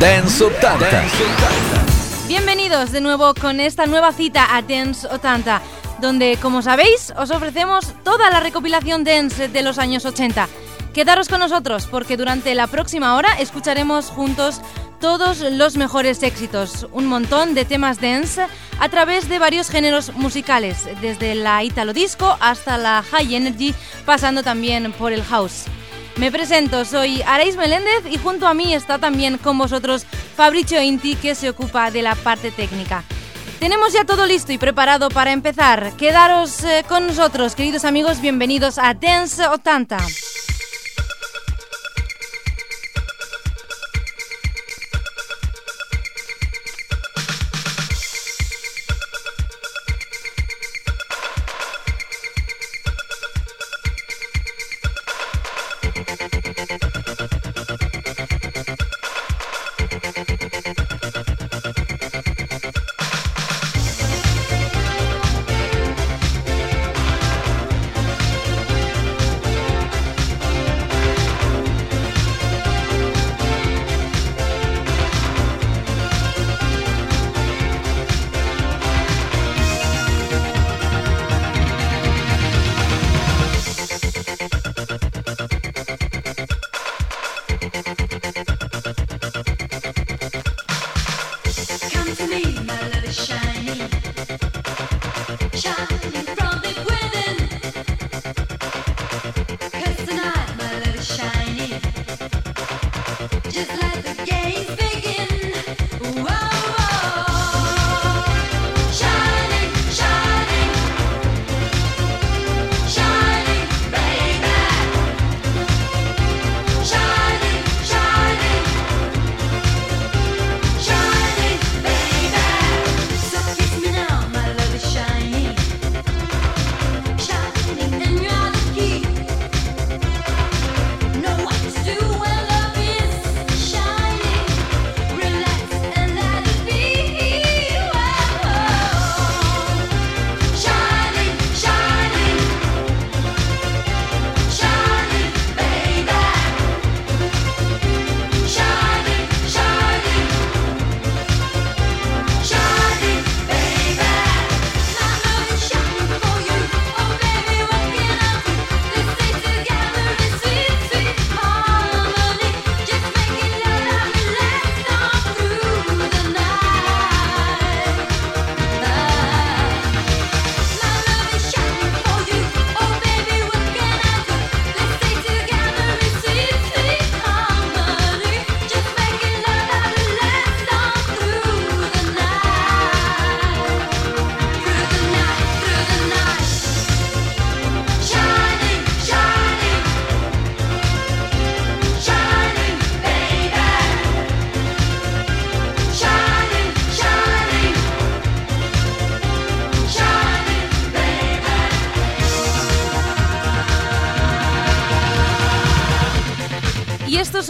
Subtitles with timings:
[0.00, 0.78] Dance 80.
[2.28, 5.60] Bienvenidos de nuevo con esta nueva cita a Dance 80,
[6.00, 10.48] donde, como sabéis, os ofrecemos toda la recopilación dance de los años 80.
[10.94, 14.60] Quedaros con nosotros porque durante la próxima hora escucharemos juntos
[15.00, 18.46] todos los mejores éxitos, un montón de temas dance
[18.78, 23.74] a través de varios géneros musicales, desde la italo disco hasta la high energy,
[24.06, 25.64] pasando también por el house.
[26.18, 30.04] Me presento, soy Arais Meléndez y junto a mí está también con vosotros
[30.36, 33.04] Fabricio Inti que se ocupa de la parte técnica.
[33.60, 35.92] Tenemos ya todo listo y preparado para empezar.
[35.96, 39.96] Quedaros eh, con nosotros, queridos amigos, bienvenidos a Dance 80.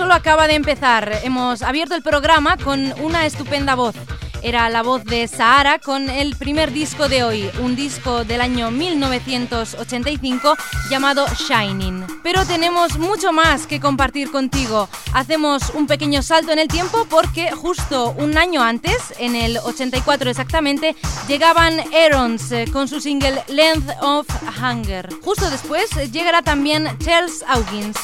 [0.09, 1.21] Solo acaba de empezar.
[1.23, 3.95] Hemos abierto el programa con una estupenda voz.
[4.43, 8.71] Era la voz de Sahara con el primer disco de hoy, un disco del año
[8.71, 10.57] 1985
[10.89, 12.07] llamado Shining.
[12.23, 14.89] Pero tenemos mucho más que compartir contigo.
[15.13, 20.31] Hacemos un pequeño salto en el tiempo porque justo un año antes, en el 84
[20.31, 20.97] exactamente,
[21.29, 24.27] llegaban Aarons eh, con su single Length of
[24.59, 25.11] Hunger.
[25.23, 27.99] Justo después llegará también Charles Hawkins.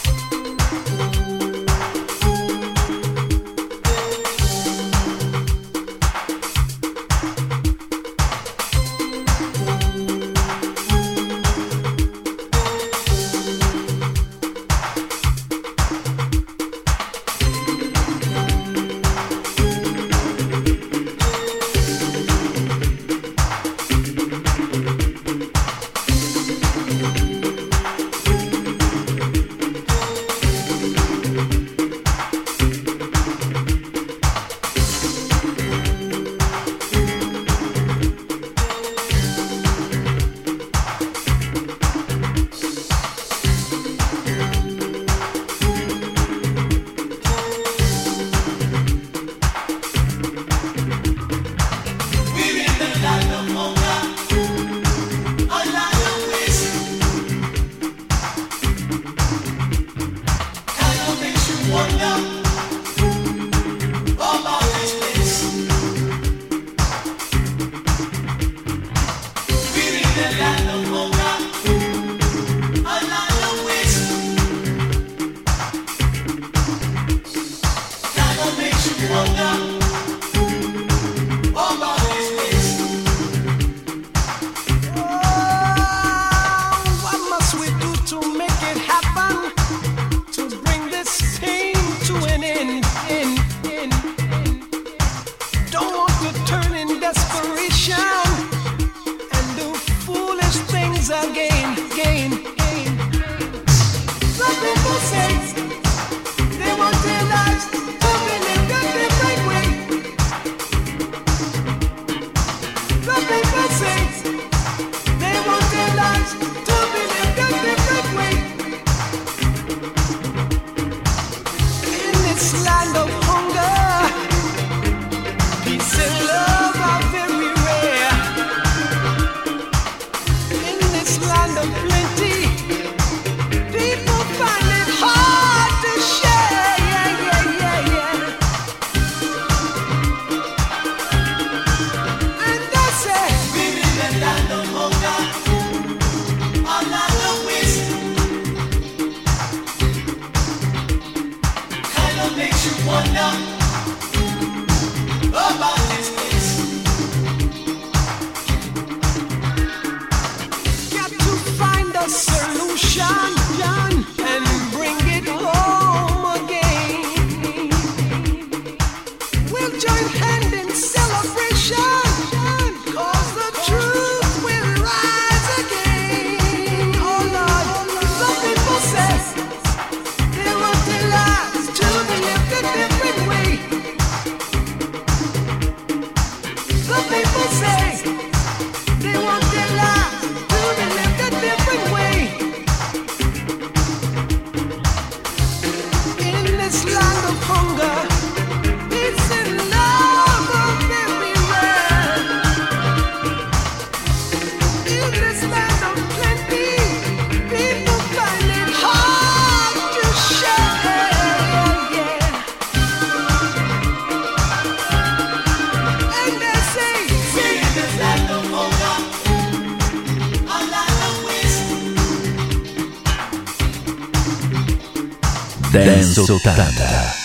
[225.82, 227.23] Dance 80.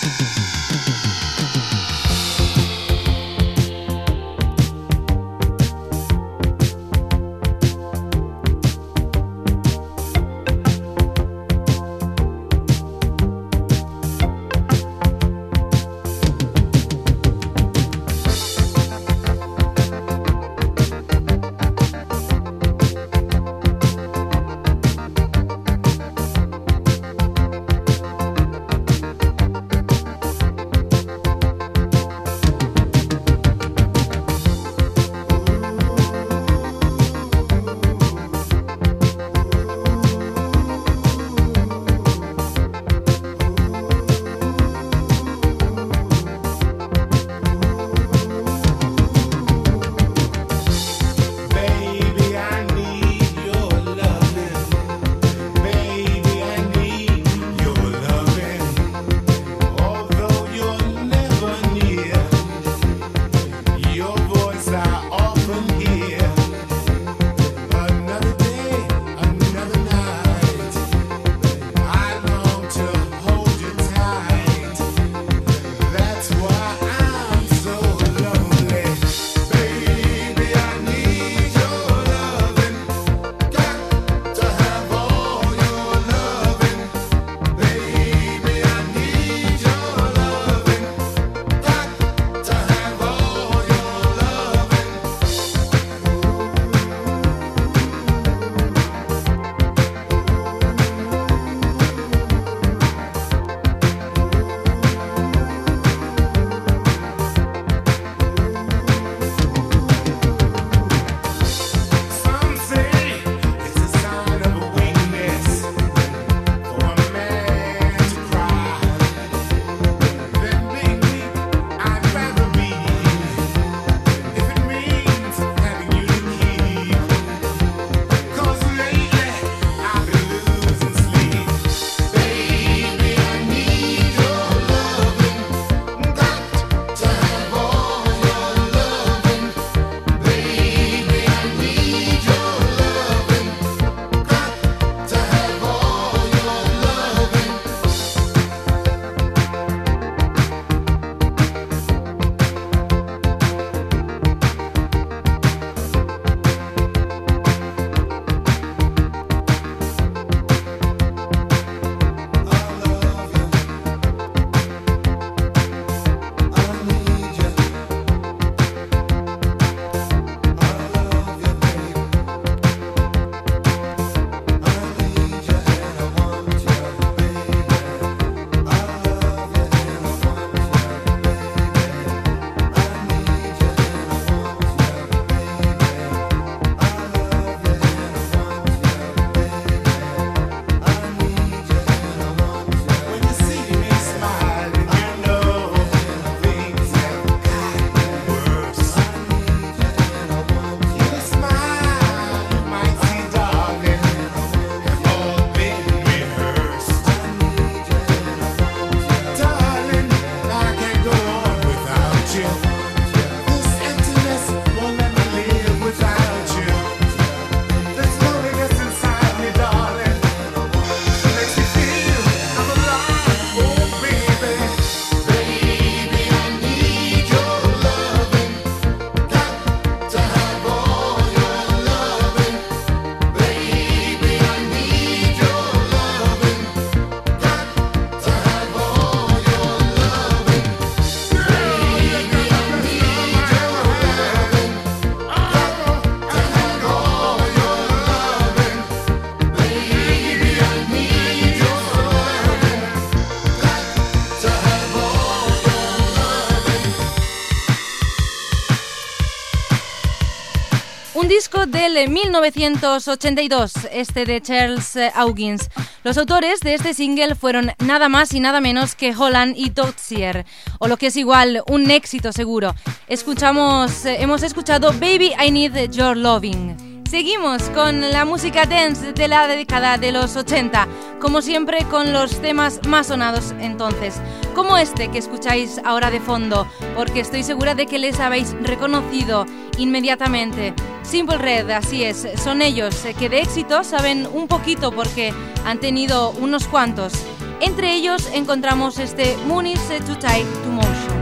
[261.57, 265.69] Del 1982, este de Charles Augins.
[266.03, 270.45] Los autores de este single fueron nada más y nada menos que Holland y Dotsier,
[270.79, 272.75] o lo que es igual, un éxito seguro.
[273.07, 276.89] Escuchamos, eh, hemos escuchado Baby I Need Your Loving.
[277.09, 280.87] Seguimos con la música dance de la década de los 80,
[281.19, 284.21] como siempre con los temas más sonados entonces,
[284.54, 289.47] como este que escucháis ahora de fondo, porque estoy segura de que les habéis reconocido
[289.80, 290.75] inmediatamente.
[291.01, 295.33] Simple Red, así es, son ellos que de éxito saben un poquito porque
[295.66, 297.13] han tenido unos cuantos.
[297.59, 301.19] Entre ellos encontramos este Mooney's Too Tight to Motion.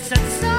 [0.00, 0.53] better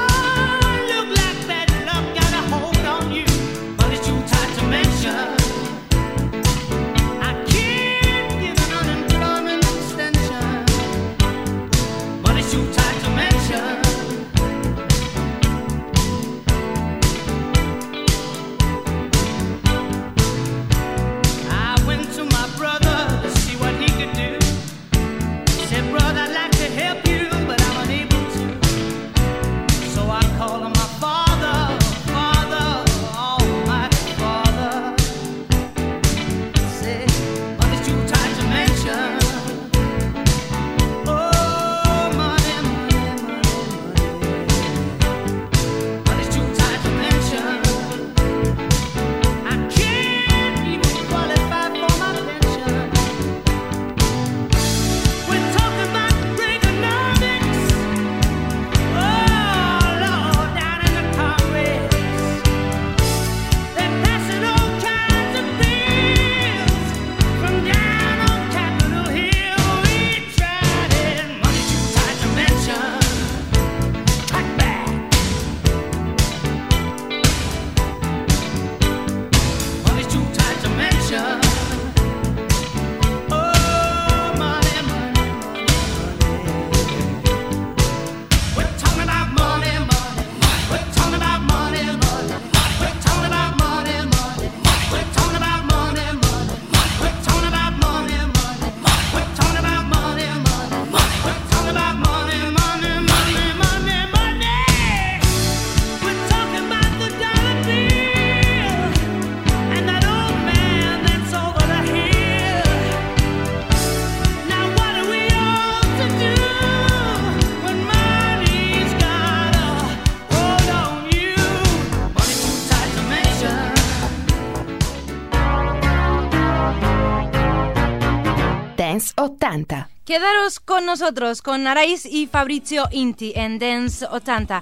[130.05, 134.61] Quedaros con nosotros, con Arais y Fabrizio Inti en Dance 80.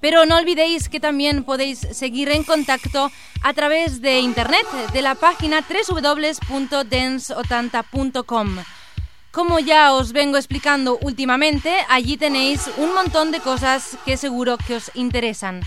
[0.00, 3.10] Pero no olvidéis que también podéis seguir en contacto
[3.42, 8.56] a través de internet, de la página www.dance80.com.
[9.30, 14.76] Como ya os vengo explicando últimamente, allí tenéis un montón de cosas que seguro que
[14.76, 15.62] os interesan.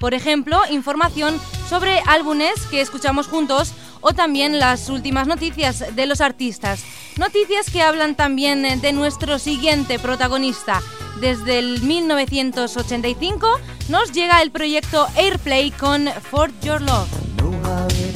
[0.00, 6.20] Por ejemplo, información sobre álbumes que escuchamos juntos o también las últimas noticias de los
[6.20, 6.84] artistas.
[7.16, 10.82] Noticias que hablan también de nuestro siguiente protagonista.
[11.20, 13.46] Desde el 1985
[13.88, 18.11] nos llega el proyecto Airplay con For Your Love.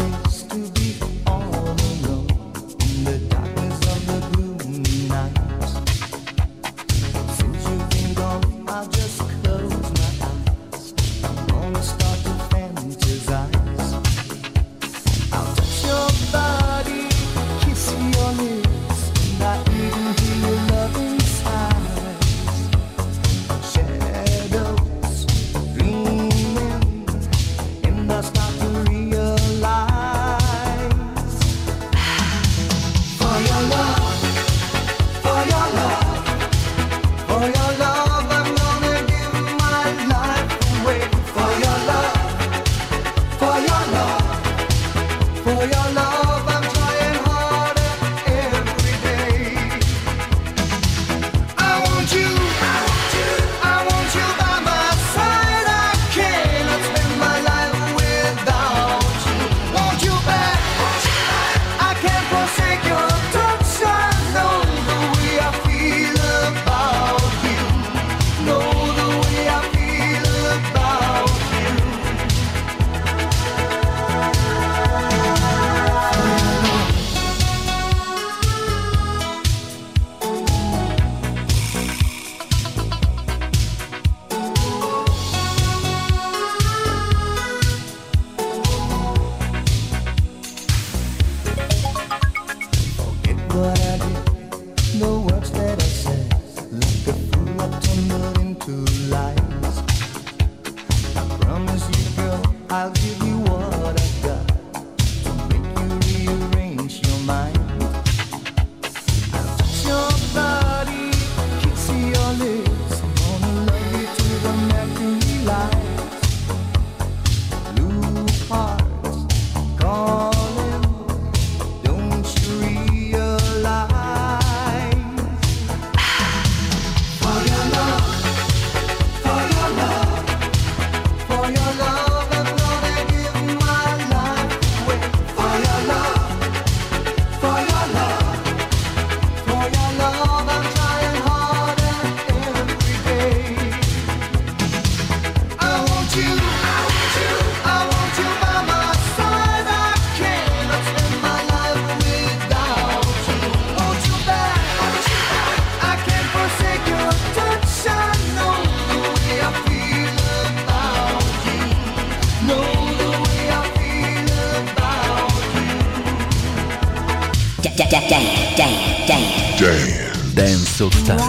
[170.93, 171.26] Silk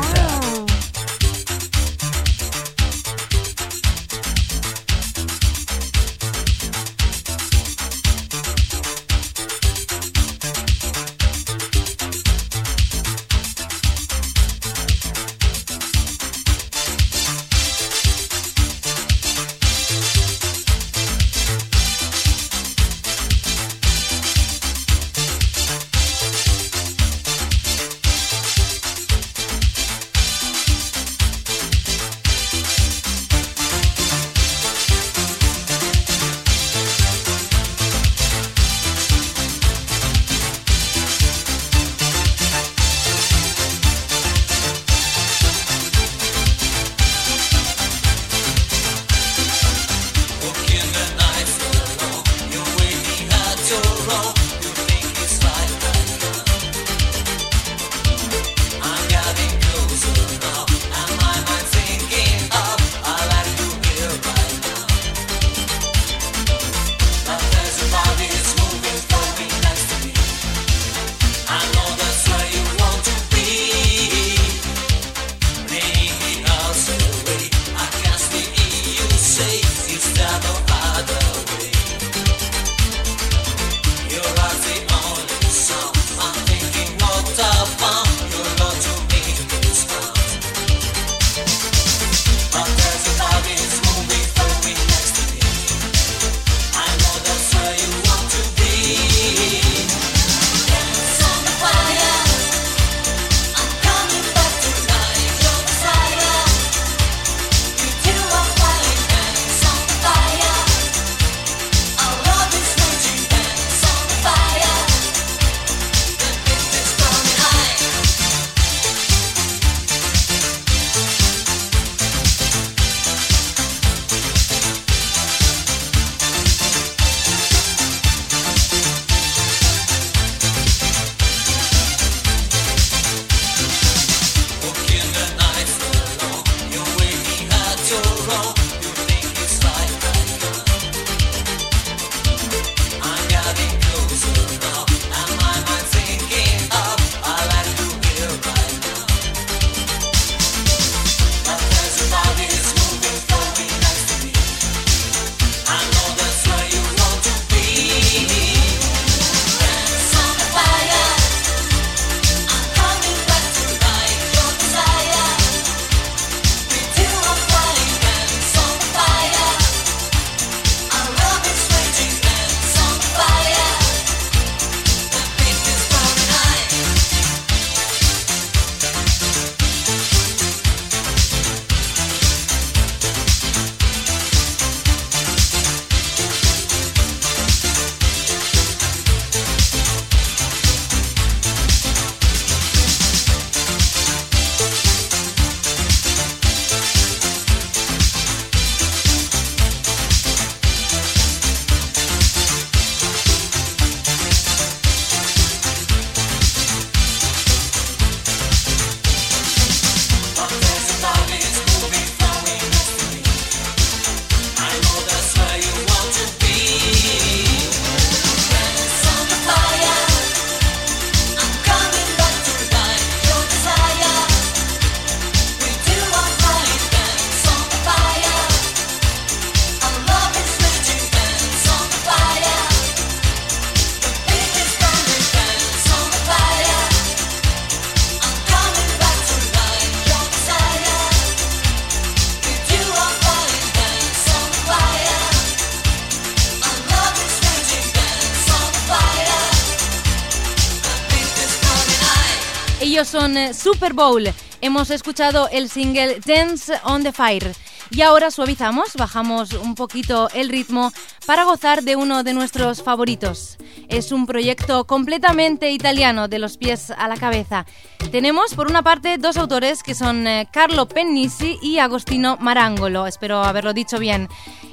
[252.98, 254.24] Ellos son eh, Super Bowl.
[254.60, 257.54] Hemos escuchado el single Dance on the Fire.
[257.90, 260.92] Y ahora suavizamos, bajamos un poquito el ritmo
[261.26, 263.58] para gozar de uno de nuestros favoritos.
[263.88, 267.66] Es un proyecto completamente italiano, de los pies a la cabeza.
[268.12, 273.44] Tenemos por una parte dos autores que son eh, Carlo Pennisi y Agostino Marangolo, espero
[273.44, 274.30] haberlo dicho bien.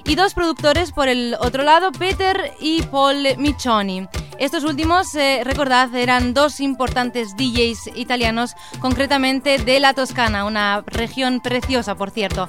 [0.07, 4.07] Y dos productores por el otro lado, Peter y Paul Michoni.
[4.39, 11.41] Estos últimos, eh, recordad, eran dos importantes DJs italianos, concretamente de la Toscana, una región
[11.41, 12.49] preciosa, por cierto.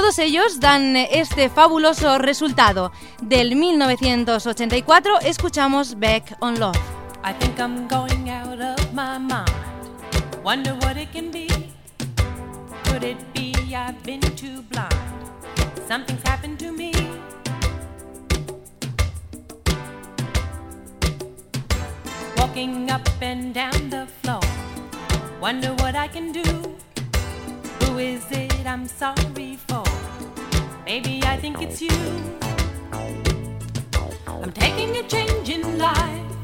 [0.00, 2.90] Todos ellos dan este fabuloso resultado.
[3.20, 6.78] Del 1984 escuchamos Back on Love.
[7.22, 9.44] I think I'm going out of my mind.
[10.42, 11.48] Wonder what it can be.
[12.84, 14.88] Could it be I've been too blind?
[15.86, 16.92] Something's happened to me.
[22.38, 24.40] Walking up and down the floor.
[25.42, 26.42] Wonder what I can do.
[27.84, 29.89] Who is it I'm sorry for?
[30.92, 31.96] Maybe I think it's you.
[34.26, 36.39] I'm taking a change in life.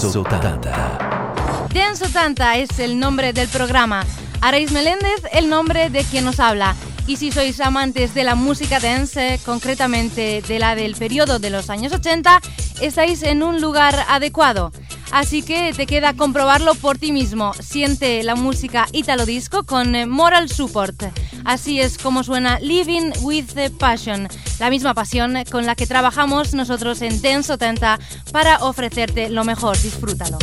[0.00, 1.68] Dance 80.
[1.74, 4.02] Dance 80 es el nombre del programa.
[4.40, 6.74] Arais Meléndez, el nombre de quien nos habla.
[7.06, 11.68] Y si sois amantes de la música dance, concretamente de la del periodo de los
[11.68, 12.40] años 80,
[12.80, 14.72] estáis en un lugar adecuado.
[15.10, 17.52] Así que te queda comprobarlo por ti mismo.
[17.54, 21.04] Siente la música italo disco con eh, Moral Support.
[21.44, 23.46] Así es como suena Living with
[23.78, 27.98] Passion, la misma pasión con la que trabajamos nosotros en Dance 80
[28.32, 29.80] para ofrecerte lo mejor.
[29.80, 30.38] Disfrútalo.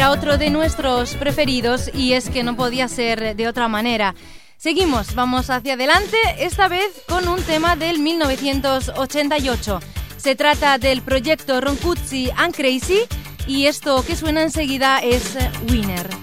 [0.00, 4.14] Era otro de nuestros preferidos y es que no podía ser de otra manera.
[4.56, 9.80] Seguimos, vamos hacia adelante, esta vez con un tema del 1988.
[10.16, 13.00] Se trata del proyecto Roncuzzi and Crazy
[13.46, 15.36] y esto que suena enseguida es
[15.70, 16.19] Winner.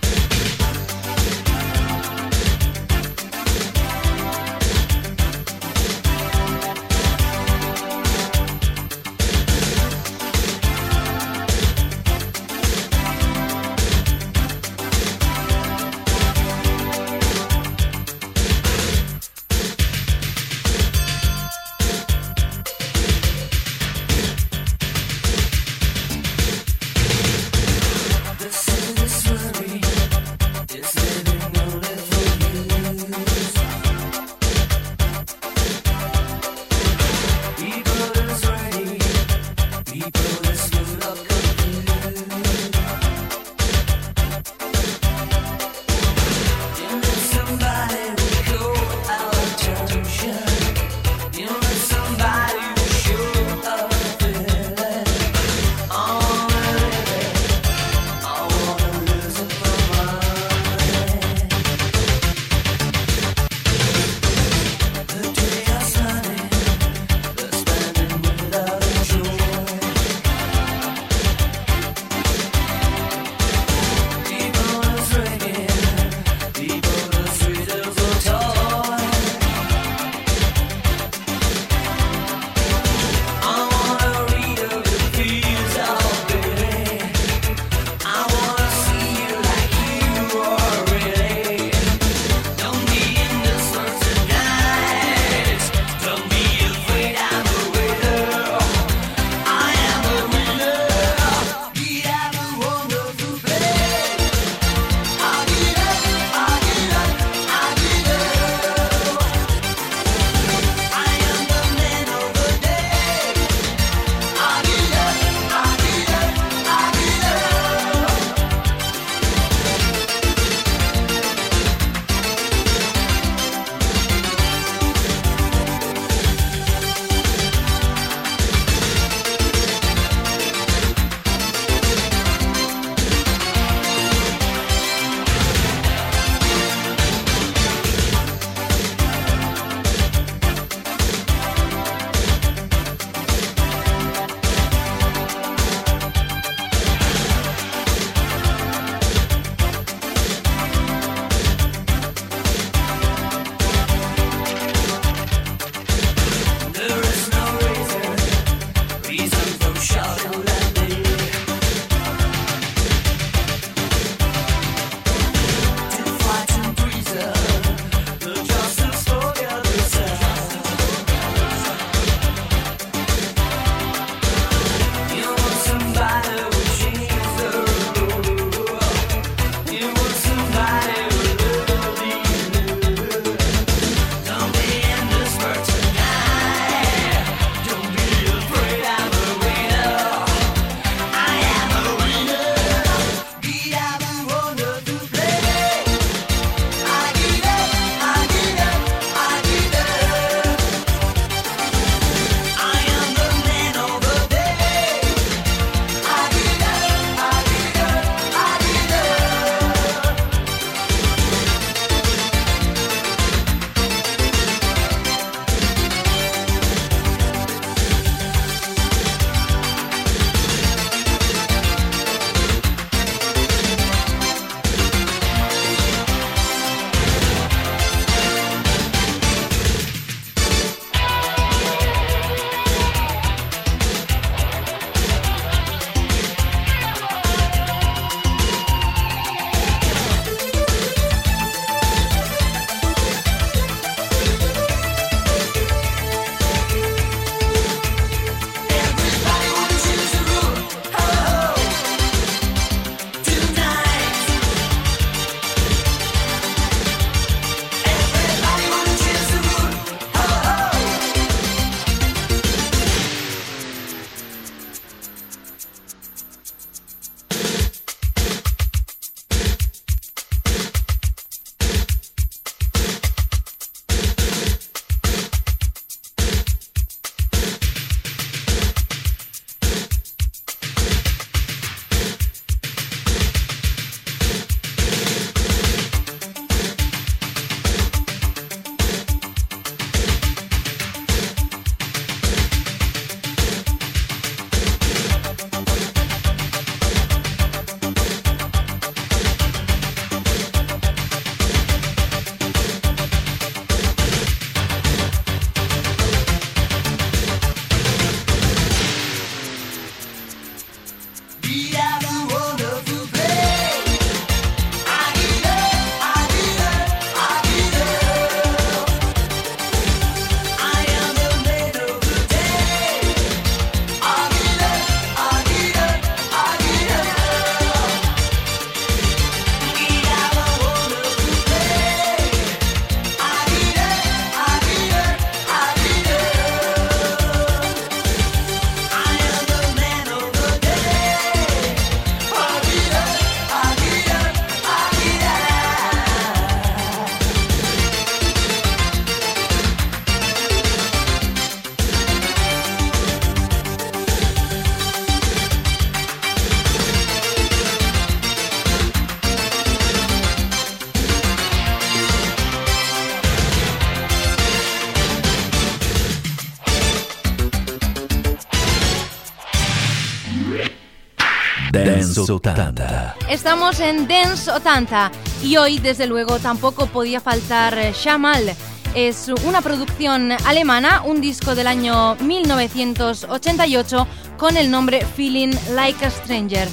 [373.30, 375.12] Estamos en Dance 80
[375.44, 378.54] y hoy desde luego tampoco podía faltar eh, Shamal.
[378.94, 384.08] Es una producción alemana, un disco del año 1988
[384.38, 386.68] con el nombre Feeling Like a Stranger.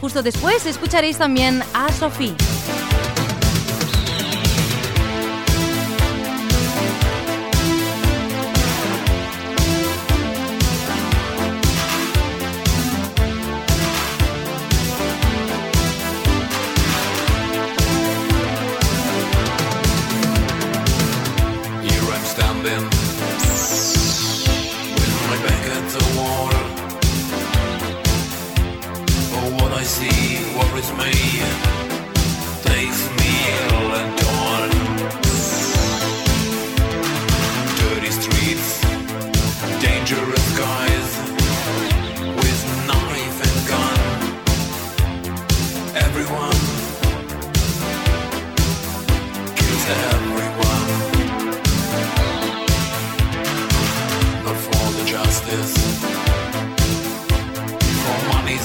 [0.00, 2.34] Justo después escucharéis también a Sophie.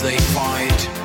[0.01, 0.98] they fight.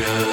[0.00, 0.29] Yeah.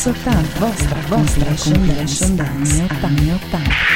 [0.00, 0.60] soltanto.
[0.60, 2.86] Vostra vostra compilation dance.
[3.02, 3.89] anni 80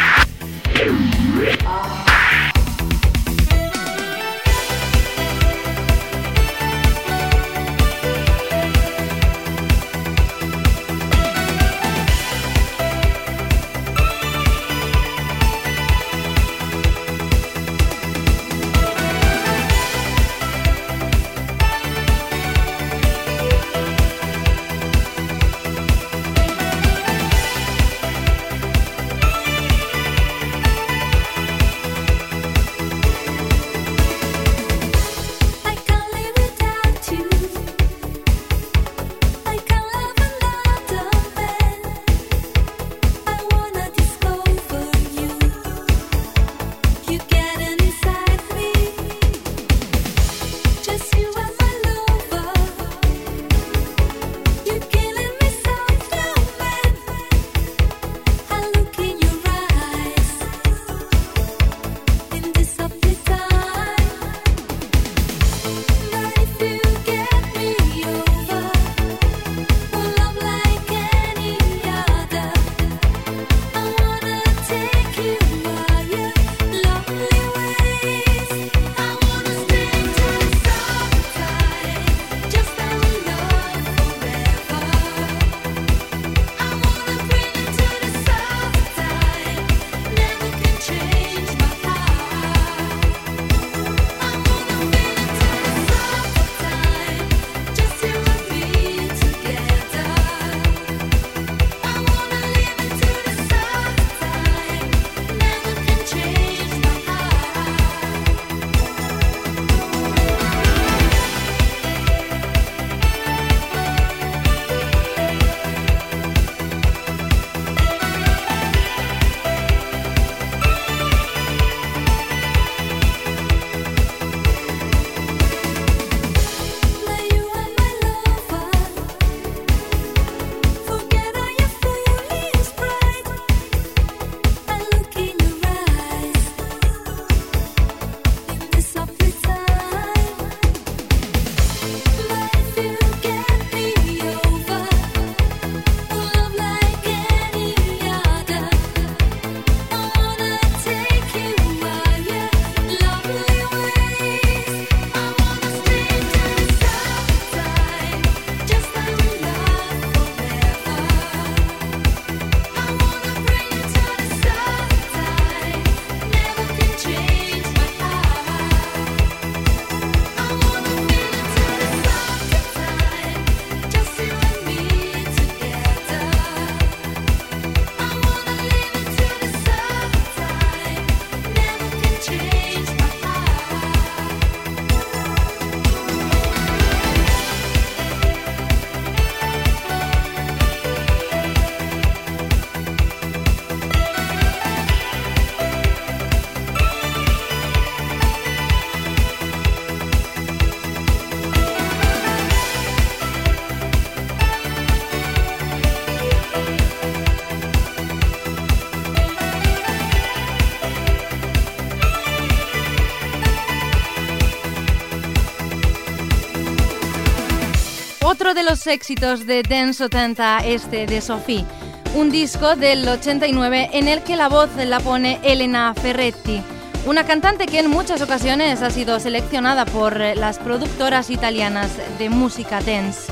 [218.64, 221.66] los éxitos de Dance 80 este de Sophie,
[222.14, 226.62] un disco del 89 en el que la voz la pone Elena Ferretti,
[227.06, 232.80] una cantante que en muchas ocasiones ha sido seleccionada por las productoras italianas de música
[232.80, 233.30] dance.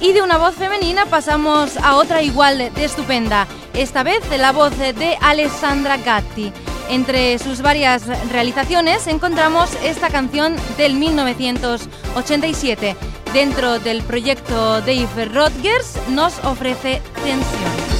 [0.00, 4.78] Y de una voz femenina pasamos a otra igual de estupenda, esta vez la voz
[4.78, 6.52] de Alessandra Gatti.
[6.88, 12.96] Entre sus varias realizaciones encontramos esta canción del 1987.
[13.32, 17.99] Dentro del proyecto Dave Rodgers nos ofrece Tensión.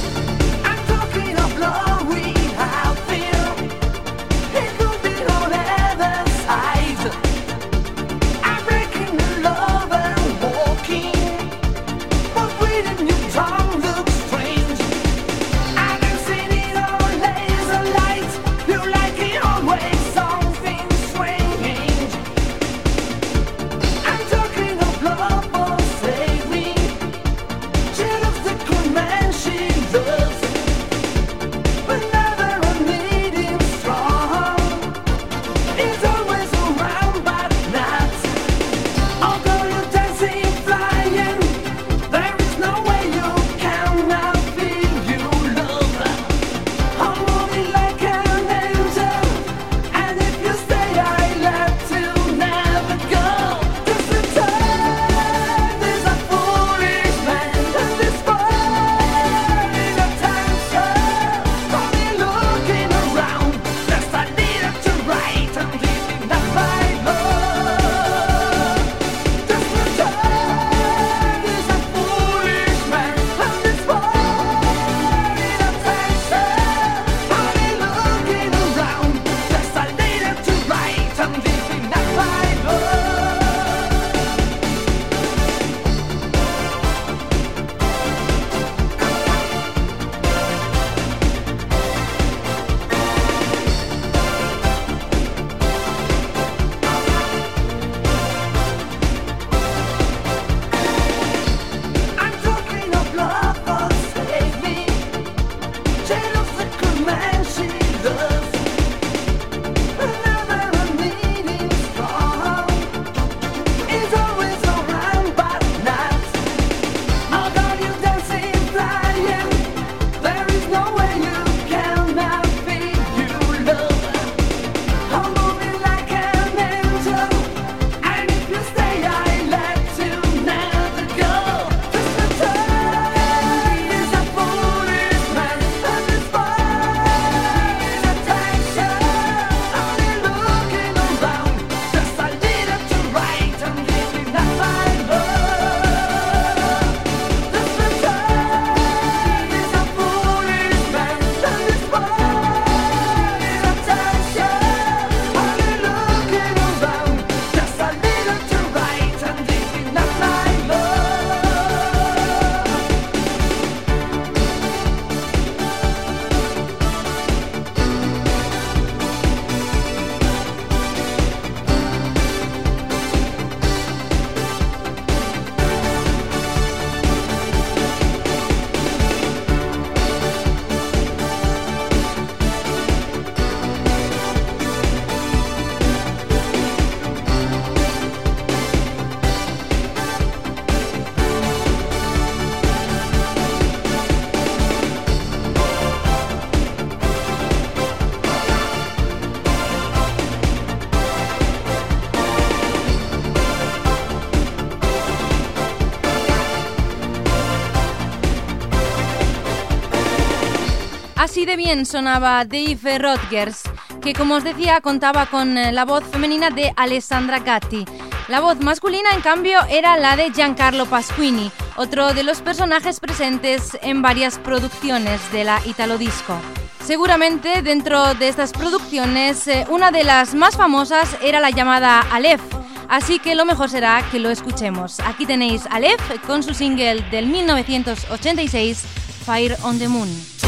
[211.41, 213.63] Así de bien sonaba Dave Rodgers,
[213.99, 217.83] que como os decía contaba con eh, la voz femenina de Alessandra Gatti.
[218.27, 223.75] La voz masculina, en cambio, era la de Giancarlo Pasquini, otro de los personajes presentes
[223.81, 226.37] en varias producciones de la Italo Disco.
[226.85, 232.43] Seguramente dentro de estas producciones, eh, una de las más famosas era la llamada Aleph,
[232.87, 234.99] así que lo mejor será que lo escuchemos.
[234.99, 238.83] Aquí tenéis Aleph con su single del 1986,
[239.25, 240.40] Fire on the Moon.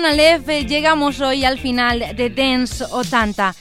[0.00, 3.52] Con eh, llegamos hoy al final de Dance 80.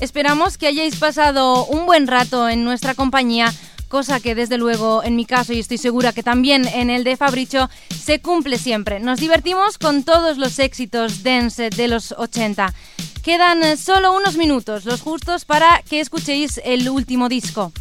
[0.00, 3.54] Esperamos que hayáis pasado un buen rato en nuestra compañía,
[3.86, 7.16] cosa que desde luego en mi caso y estoy segura que también en el de
[7.16, 8.98] Fabricio se cumple siempre.
[8.98, 12.74] Nos divertimos con todos los éxitos dance de los 80.
[13.22, 17.72] Quedan eh, solo unos minutos, los justos para que escuchéis el último disco.